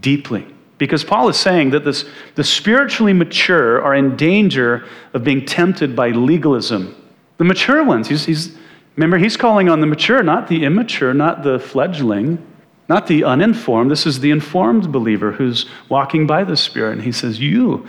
[0.00, 0.46] deeply.
[0.78, 5.94] Because Paul is saying that this, the spiritually mature are in danger of being tempted
[5.94, 6.96] by legalism.
[7.36, 8.56] The mature ones, he's, he's,
[8.96, 12.42] remember, he's calling on the mature, not the immature, not the fledgling,
[12.88, 13.90] not the uninformed.
[13.90, 16.92] This is the informed believer who's walking by the Spirit.
[16.92, 17.86] And he says, You,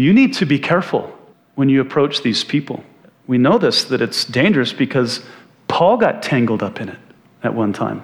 [0.00, 1.16] you need to be careful
[1.56, 2.82] when you approach these people.
[3.26, 5.24] We know this, that it's dangerous because
[5.68, 6.98] Paul got tangled up in it
[7.42, 8.02] at one time.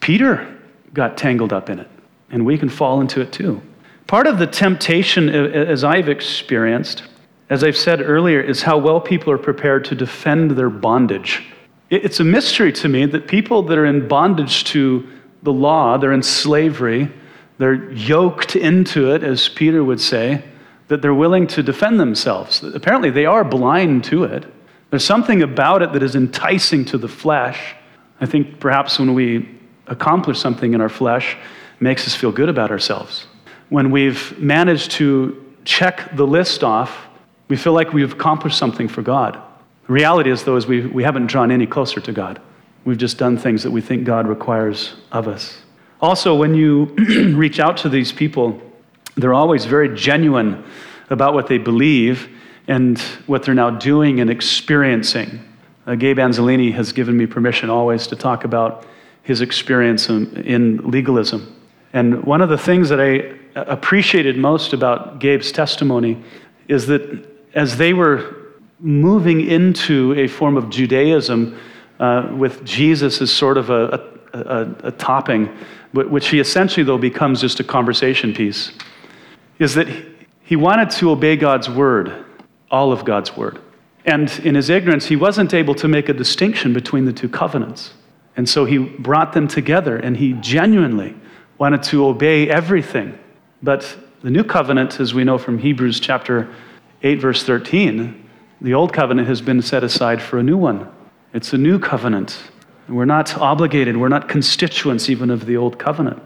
[0.00, 0.58] Peter
[0.92, 1.88] got tangled up in it,
[2.30, 3.62] and we can fall into it too.
[4.06, 7.04] Part of the temptation, as I've experienced,
[7.50, 11.44] as I've said earlier, is how well people are prepared to defend their bondage.
[11.90, 15.06] It's a mystery to me that people that are in bondage to
[15.42, 17.10] the law, they're in slavery,
[17.58, 20.42] they're yoked into it, as Peter would say,
[20.88, 22.62] that they're willing to defend themselves.
[22.62, 24.44] Apparently, they are blind to it.
[24.90, 27.74] There's something about it that is enticing to the flesh.
[28.20, 29.48] I think perhaps when we
[29.86, 31.36] accomplish something in our flesh,
[31.80, 33.26] makes us feel good about ourselves.
[33.68, 37.06] When we've managed to check the list off,
[37.48, 39.40] we feel like we've accomplished something for God.
[39.86, 42.40] The reality is, though, is we, we haven't drawn any closer to God.
[42.84, 45.58] We've just done things that we think God requires of us.
[46.00, 46.84] Also, when you
[47.36, 48.60] reach out to these people,
[49.18, 50.64] they're always very genuine
[51.10, 52.28] about what they believe
[52.68, 55.40] and what they're now doing and experiencing.
[55.86, 58.86] Uh, Gabe Anzolini has given me permission always to talk about
[59.22, 61.54] his experience in, in legalism.
[61.92, 66.22] And one of the things that I appreciated most about Gabe's testimony
[66.68, 68.36] is that as they were
[68.78, 71.58] moving into a form of Judaism
[71.98, 75.46] uh, with Jesus as sort of a, a, a, a topping,
[75.92, 78.72] which he essentially, though, becomes just a conversation piece
[79.58, 79.88] is that
[80.42, 82.24] he wanted to obey God's word,
[82.70, 83.60] all of God's word.
[84.04, 87.92] And in his ignorance, he wasn't able to make a distinction between the two covenants.
[88.36, 91.14] And so he brought them together and he genuinely
[91.58, 93.18] wanted to obey everything.
[93.62, 96.48] But the new covenant, as we know from Hebrews chapter
[97.02, 98.28] 8, verse 13,
[98.60, 100.90] the old covenant has been set aside for a new one.
[101.34, 102.38] It's a new covenant.
[102.88, 106.22] We're not obligated, we're not constituents even of the old covenant.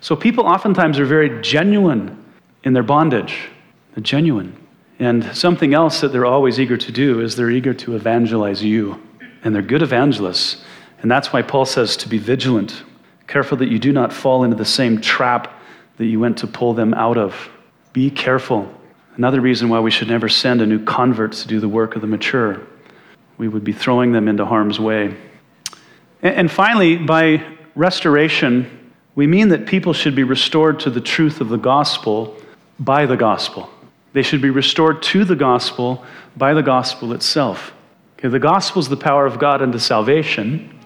[0.00, 2.23] So people oftentimes are very genuine
[2.64, 3.48] in their bondage.
[3.94, 4.56] They're genuine.
[4.98, 9.00] And something else that they're always eager to do is they're eager to evangelize you.
[9.44, 10.64] And they're good evangelists.
[11.00, 12.82] And that's why Paul says to be vigilant,
[13.26, 15.60] careful that you do not fall into the same trap
[15.98, 17.50] that you went to pull them out of.
[17.92, 18.72] Be careful.
[19.16, 22.00] Another reason why we should never send a new convert to do the work of
[22.00, 22.60] the mature.
[23.36, 25.16] We would be throwing them into harm's way.
[26.22, 31.48] And finally, by restoration, we mean that people should be restored to the truth of
[31.48, 32.36] the gospel
[32.78, 33.70] by the gospel.
[34.12, 36.04] They should be restored to the gospel
[36.36, 37.72] by the gospel itself.
[38.18, 40.78] Okay, the gospel is the power of God unto salvation.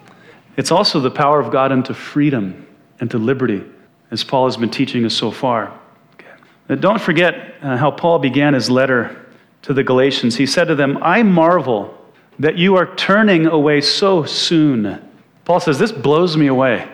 [0.57, 2.67] It's also the power of God unto freedom
[2.99, 3.63] and to liberty,
[4.11, 5.71] as Paul has been teaching us so far.
[6.15, 6.31] Okay.
[6.67, 9.25] Now, don't forget uh, how Paul began his letter
[9.61, 10.35] to the Galatians.
[10.35, 11.95] He said to them, I marvel
[12.39, 15.01] that you are turning away so soon.
[15.45, 16.89] Paul says, This blows me away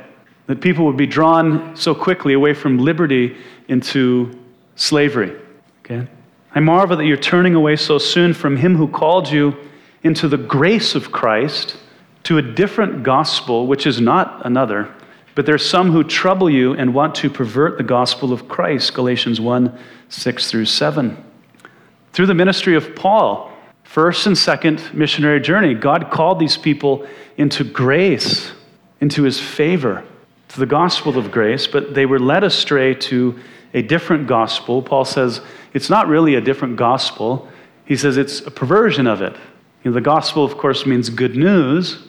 [0.47, 3.35] that people would be drawn so quickly away from liberty
[3.67, 4.37] into
[4.75, 5.35] slavery.
[5.79, 6.07] Okay?
[6.53, 9.55] I marvel that you're turning away so soon from him who called you
[10.03, 11.77] into the grace of Christ
[12.23, 14.93] to a different gospel, which is not another.
[15.35, 19.41] But there's some who trouble you and want to pervert the gospel of Christ, Galatians
[19.41, 21.23] 1 6 through 7.
[22.13, 23.51] Through the ministry of Paul,
[23.83, 28.51] first and second missionary journey, God called these people into grace,
[29.01, 30.05] into his favor,
[30.49, 33.37] to the gospel of grace, but they were led astray to
[33.75, 34.81] a different gospel.
[34.81, 35.41] Paul says
[35.73, 37.47] it's not really a different gospel,
[37.85, 39.33] he says it's a perversion of it.
[39.83, 41.99] You know, the gospel, of course, means good news.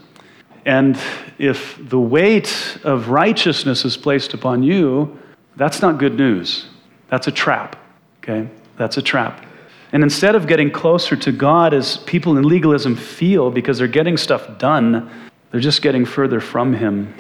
[0.65, 0.99] And
[1.39, 5.19] if the weight of righteousness is placed upon you,
[5.57, 6.67] that's not good news.
[7.09, 7.77] That's a trap.
[8.23, 8.49] Okay?
[8.79, 9.45] That's a trap.
[9.93, 14.17] And instead of getting closer to God as people in legalism feel because they're getting
[14.17, 15.11] stuff done,
[15.51, 17.15] they're just getting further from Him.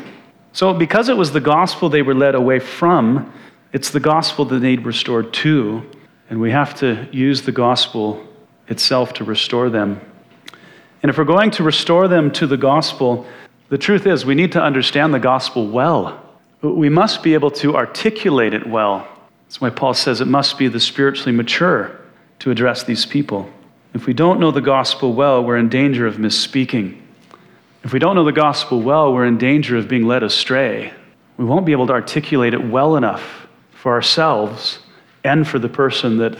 [0.53, 3.33] So, because it was the gospel they were led away from,
[3.73, 5.89] it's the gospel that they need restored to,
[6.31, 8.27] and we have to use the gospel
[8.69, 10.01] itself to restore them.
[11.03, 13.27] And if we're going to restore them to the gospel,
[13.69, 16.23] the truth is we need to understand the gospel well.
[16.62, 19.07] We must be able to articulate it well.
[19.47, 22.01] That's why Paul says it must be the spiritually mature
[22.41, 23.51] to address these people.
[23.95, 27.01] If we don't know the gospel well, we're in danger of misspeaking.
[27.85, 30.93] If we don't know the gospel well, we're in danger of being led astray.
[31.37, 33.45] We won't be able to articulate it well enough
[33.87, 34.80] for ourselves
[35.22, 36.37] and for the person that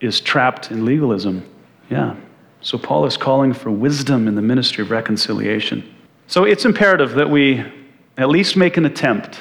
[0.00, 1.46] is trapped in legalism.
[1.90, 2.16] Yeah.
[2.62, 5.94] So Paul is calling for wisdom in the ministry of reconciliation.
[6.26, 7.62] So it's imperative that we
[8.16, 9.40] at least make an attempt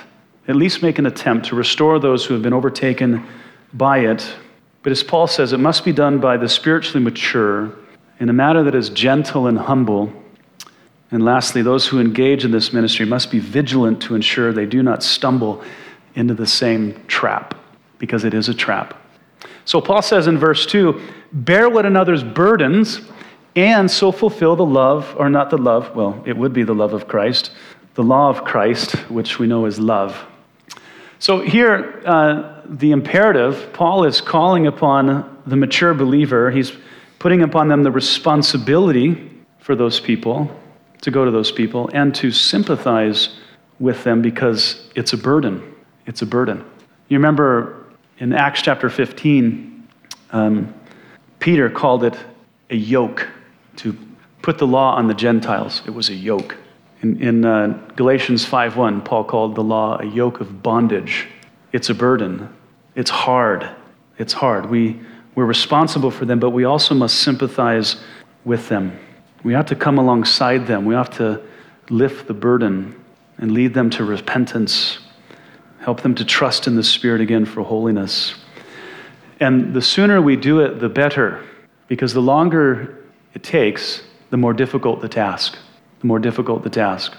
[0.50, 3.26] at least make an attempt to restore those who have been overtaken
[3.74, 4.36] by it.
[4.84, 7.72] But as Paul says, it must be done by the spiritually mature
[8.20, 10.12] in a manner that is gentle and humble.
[11.10, 14.84] And lastly, those who engage in this ministry must be vigilant to ensure they do
[14.84, 15.64] not stumble
[16.16, 17.56] into the same trap,
[18.00, 19.02] because it is a trap.
[19.66, 21.02] So Paul says in verse 2
[21.32, 23.02] bear one another's burdens
[23.56, 26.94] and so fulfill the love, or not the love, well, it would be the love
[26.94, 27.52] of Christ,
[27.94, 30.26] the law of Christ, which we know is love.
[31.20, 36.74] So here, uh, the imperative, Paul is calling upon the mature believer, he's
[37.18, 40.52] putting upon them the responsibility for those people,
[41.02, 43.38] to go to those people, and to sympathize
[43.80, 45.75] with them because it's a burden.
[46.06, 46.64] It's a burden.
[47.08, 47.86] You remember
[48.18, 49.88] in Acts chapter 15,
[50.32, 50.74] um,
[51.40, 52.18] Peter called it
[52.70, 53.28] a yoke
[53.78, 53.98] to
[54.42, 55.82] put the law on the Gentiles.
[55.86, 56.58] It was a yoke.
[57.02, 61.28] In, in uh, Galatians 5:1, Paul called the law a yoke of bondage.
[61.72, 62.50] It's a burden.
[62.96, 63.70] It's hard.
[64.18, 64.70] It's hard.
[64.70, 65.00] We,
[65.36, 67.98] we're responsible for them, but we also must sympathize
[68.46, 68.98] with them.
[69.44, 70.86] We have to come alongside them.
[70.86, 71.42] We have to
[71.90, 72.96] lift the burden
[73.38, 75.00] and lead them to repentance,
[75.86, 78.34] help them to trust in the Spirit again for holiness.
[79.40, 81.46] And the sooner we do it, the better,
[81.88, 83.04] because the longer
[83.36, 85.60] it takes, the more difficult the task.
[86.00, 87.14] The more difficult the task.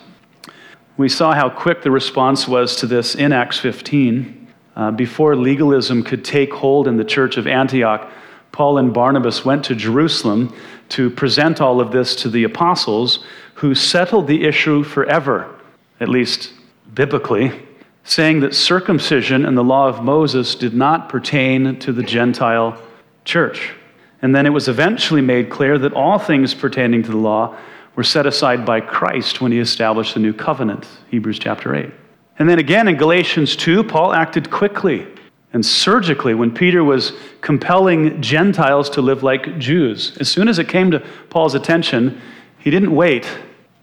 [0.97, 4.49] We saw how quick the response was to this in Acts 15.
[4.75, 8.11] Uh, before legalism could take hold in the church of Antioch,
[8.51, 10.53] Paul and Barnabas went to Jerusalem
[10.89, 15.55] to present all of this to the apostles, who settled the issue forever,
[16.01, 16.53] at least
[16.93, 17.66] biblically,
[18.07, 22.81] saying that circumcision and the law of Moses did not pertain to the Gentile
[23.25, 23.75] church.
[24.23, 27.57] And then it was eventually made clear that all things pertaining to the law
[27.97, 31.91] were set aside by Christ when he established the new covenant, Hebrews chapter 8.
[32.39, 35.07] And then again in Galatians 2, Paul acted quickly
[35.53, 40.17] and surgically when Peter was compelling Gentiles to live like Jews.
[40.19, 41.01] As soon as it came to
[41.31, 42.21] Paul's attention,
[42.59, 43.29] he didn't wait.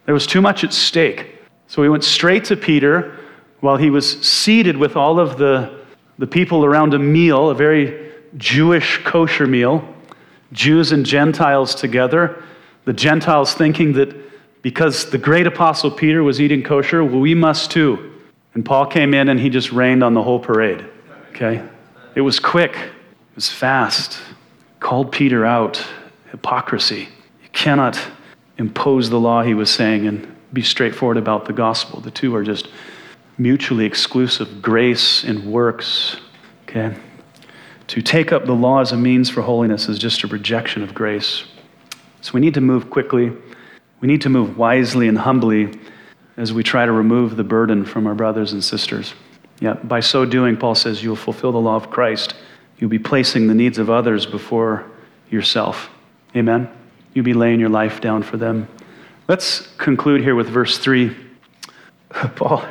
[0.06, 1.36] There was too much at stake.
[1.68, 3.18] So he went straight to Peter
[3.64, 5.74] while he was seated with all of the,
[6.18, 9.88] the people around a meal, a very Jewish kosher meal.
[10.51, 12.43] Jews and Gentiles together.
[12.84, 14.14] The Gentiles thinking that
[14.64, 18.20] because the great apostle Peter was eating kosher, well, we must too.
[18.53, 20.86] And Paul came in and he just rained on the whole parade.
[21.30, 21.66] Okay?
[22.16, 24.20] It was quick, it was fast.
[24.82, 25.82] Called Peter out.
[26.32, 27.07] Hypocrisy.
[27.41, 27.97] You cannot
[28.57, 32.01] impose the law, he was saying, and be straightforward about the gospel.
[32.01, 32.68] The two are just
[33.38, 36.18] mutually exclusive grace and works.
[36.64, 36.96] Okay?
[37.88, 40.94] To take up the law as a means for holiness is just a rejection of
[40.94, 41.44] grace.
[42.22, 43.32] So we need to move quickly.
[44.00, 45.80] We need to move wisely and humbly
[46.38, 49.14] as we try to remove the burden from our brothers and sisters.
[49.60, 52.34] Yeah, by so doing, Paul says, you'll fulfill the law of Christ.
[52.78, 54.90] You'll be placing the needs of others before
[55.30, 55.90] yourself.
[56.36, 56.70] Amen?
[57.14, 58.68] You'll be laying your life down for them.
[59.28, 61.16] Let's conclude here with verse 3.
[62.36, 62.66] Paul,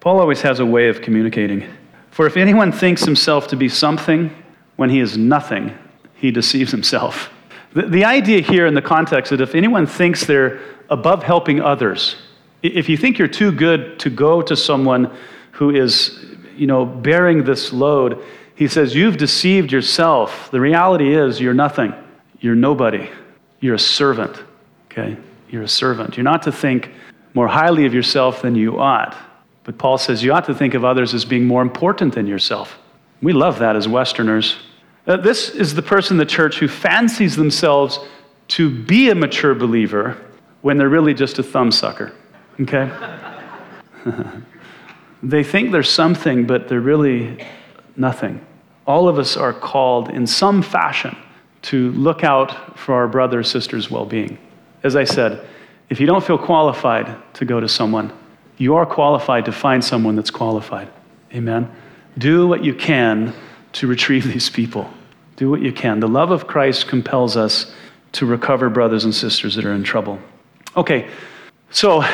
[0.00, 1.68] Paul always has a way of communicating.
[2.10, 4.34] For if anyone thinks himself to be something,
[4.76, 5.76] when he is nothing,
[6.14, 7.30] he deceives himself.
[7.74, 12.16] The, the idea here in the context that if anyone thinks they're above helping others,
[12.62, 15.12] if you think you're too good to go to someone
[15.52, 16.24] who is,
[16.56, 18.24] you know, bearing this load,
[18.54, 20.50] he says, You've deceived yourself.
[20.50, 21.92] The reality is, you're nothing.
[22.40, 23.10] You're nobody.
[23.60, 24.42] You're a servant.
[24.90, 25.16] Okay?
[25.50, 26.16] You're a servant.
[26.16, 26.90] You're not to think
[27.34, 29.16] more highly of yourself than you ought.
[29.68, 32.78] But Paul says you ought to think of others as being more important than yourself.
[33.20, 34.56] We love that as Westerners.
[35.06, 38.00] Uh, this is the person in the church who fancies themselves
[38.56, 40.16] to be a mature believer
[40.62, 42.14] when they're really just a thumbsucker.
[42.58, 42.90] Okay?
[45.22, 47.44] they think they're something, but they're really
[47.94, 48.40] nothing.
[48.86, 51.14] All of us are called in some fashion
[51.64, 54.38] to look out for our brother or sister's well being.
[54.82, 55.46] As I said,
[55.90, 58.14] if you don't feel qualified to go to someone,
[58.58, 60.90] you are qualified to find someone that's qualified.
[61.32, 61.70] Amen?
[62.18, 63.32] Do what you can
[63.74, 64.90] to retrieve these people.
[65.36, 66.00] Do what you can.
[66.00, 67.72] The love of Christ compels us
[68.12, 70.18] to recover brothers and sisters that are in trouble.
[70.76, 71.08] Okay,
[71.70, 72.04] so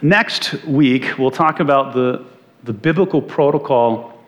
[0.00, 2.24] next week we'll talk about the,
[2.62, 4.18] the biblical protocol,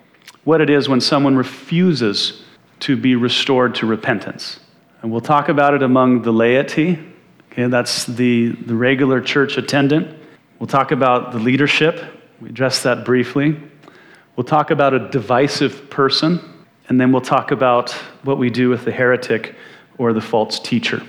[0.44, 2.42] what it is when someone refuses
[2.80, 4.60] to be restored to repentance.
[5.00, 6.98] And we'll talk about it among the laity.
[7.52, 10.18] Okay, that's the, the regular church attendant.
[10.64, 12.02] We'll talk about the leadership.
[12.40, 13.54] We addressed that briefly.
[14.34, 16.40] We'll talk about a divisive person
[16.88, 17.90] and then we'll talk about
[18.22, 19.56] what we do with the heretic
[19.98, 21.02] or the false teacher.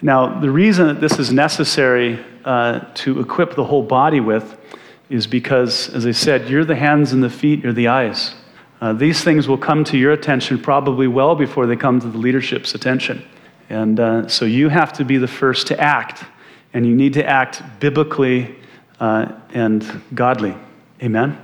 [0.00, 4.56] Now, the reason that this is necessary uh, to equip the whole body with
[5.10, 8.34] is because, as I said, you're the hands and the feet, you're the eyes.
[8.80, 12.16] Uh, these things will come to your attention probably well before they come to the
[12.16, 13.28] leadership's attention.
[13.68, 16.24] And uh, so you have to be the first to act,
[16.74, 18.54] and you need to act biblically
[19.00, 20.54] uh, and godly.
[21.02, 21.40] Amen?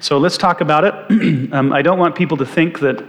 [0.00, 0.94] So let's talk about it.
[1.52, 3.02] um, I don't want people to think that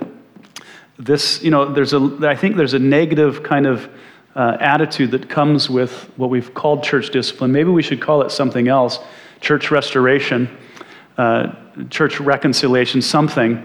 [0.97, 3.89] this, you know, there's a, I think there's a negative kind of
[4.36, 7.51] uh, attitude that comes with what we've called church discipline.
[7.51, 8.99] Maybe we should call it something else
[9.41, 10.49] church restoration,
[11.18, 11.53] uh,
[11.89, 13.64] church reconciliation, something,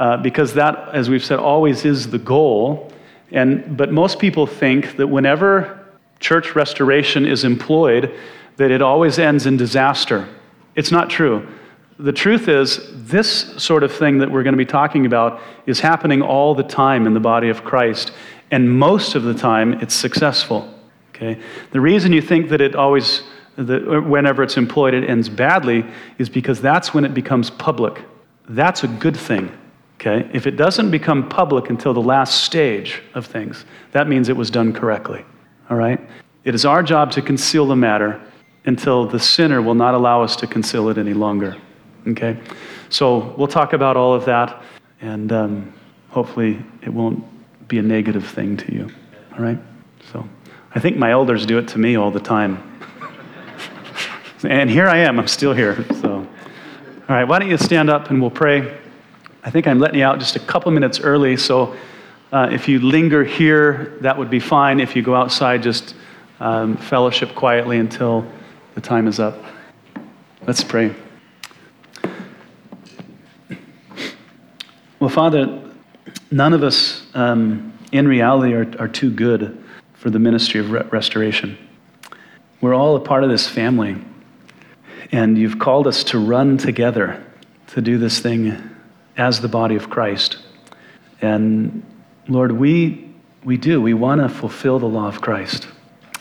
[0.00, 2.92] uh, because that, as we've said, always is the goal.
[3.30, 5.83] And, but most people think that whenever
[6.24, 8.10] church restoration is employed,
[8.56, 10.26] that it always ends in disaster.
[10.74, 11.46] It's not true.
[11.98, 13.30] The truth is, this
[13.62, 17.06] sort of thing that we're going to be talking about is happening all the time
[17.06, 18.10] in the body of Christ,
[18.50, 20.66] and most of the time it's successful.
[21.10, 21.38] Okay?
[21.72, 23.22] The reason you think that it always,
[23.56, 25.84] that uh, whenever it's employed, it ends badly
[26.16, 28.02] is because that's when it becomes public.
[28.48, 29.52] That's a good thing.
[30.00, 30.26] Okay?
[30.32, 34.50] If it doesn't become public until the last stage of things, that means it was
[34.50, 35.24] done correctly.
[35.70, 36.00] All right?
[36.44, 38.20] It is our job to conceal the matter
[38.66, 41.56] until the sinner will not allow us to conceal it any longer.
[42.08, 42.38] Okay?
[42.90, 44.62] So we'll talk about all of that,
[45.00, 45.72] and um,
[46.10, 47.24] hopefully it won't
[47.68, 48.90] be a negative thing to you.
[49.32, 49.58] All right?
[50.12, 50.28] So
[50.74, 52.80] I think my elders do it to me all the time.
[54.44, 55.84] and here I am, I'm still here.
[56.00, 56.26] So, all
[57.16, 58.78] right, why don't you stand up and we'll pray.
[59.42, 61.76] I think I'm letting you out just a couple minutes early, so
[62.32, 64.80] uh, if you linger here, that would be fine.
[64.80, 65.94] If you go outside, just
[66.40, 68.26] um, fellowship quietly until
[68.74, 69.42] the time is up.
[70.46, 70.94] Let's pray.
[74.98, 75.62] Well, Father,
[76.30, 79.62] none of us um, in reality are, are too good
[79.94, 81.58] for the ministry of re- restoration.
[82.60, 83.96] We're all a part of this family,
[85.12, 87.22] and you've called us to run together
[87.68, 88.70] to do this thing
[89.16, 90.38] as the body of Christ.
[91.20, 91.84] And
[92.28, 93.12] Lord, we,
[93.44, 93.80] we do.
[93.80, 95.68] We want to fulfill the law of Christ.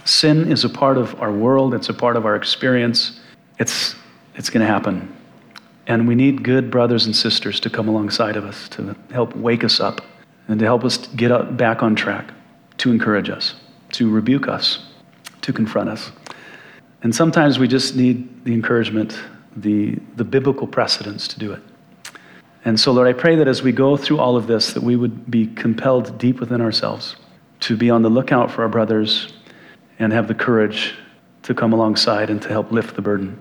[0.05, 3.19] Sin is a part of our world, it's a part of our experience.
[3.59, 3.95] It's,
[4.35, 5.15] it's going to happen.
[5.87, 9.63] And we need good brothers and sisters to come alongside of us to help wake
[9.63, 10.01] us up
[10.47, 12.31] and to help us get up, back on track,
[12.77, 13.55] to encourage us,
[13.93, 14.85] to rebuke us,
[15.41, 16.11] to confront us.
[17.03, 19.17] And sometimes we just need the encouragement,
[19.55, 21.61] the, the biblical precedence to do it.
[22.65, 24.95] And so, Lord, I pray that as we go through all of this, that we
[24.95, 27.15] would be compelled deep within ourselves
[27.61, 29.33] to be on the lookout for our brothers
[29.99, 30.95] and have the courage
[31.43, 33.39] to come alongside and to help lift the burden.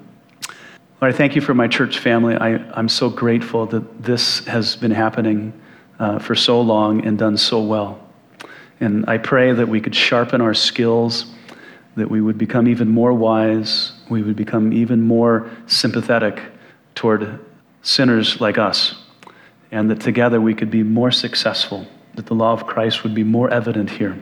[1.01, 2.37] Lord, I thank you for my church family.
[2.37, 5.53] I, I'm so grateful that this has been happening
[5.99, 8.01] uh, for so long and done so well.
[8.81, 11.27] And I pray that we could sharpen our skills,
[11.97, 16.41] that we would become even more wise, we would become even more sympathetic
[16.95, 17.39] toward
[17.83, 18.95] sinners like us,
[19.73, 23.25] and that together we could be more successful, that the law of Christ would be
[23.25, 24.17] more evident here.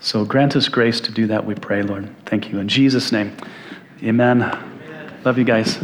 [0.00, 2.12] So grant us grace to do that, we pray, Lord.
[2.26, 2.58] Thank you.
[2.58, 3.36] In Jesus' name,
[4.02, 4.40] amen.
[5.24, 5.78] Love you guys.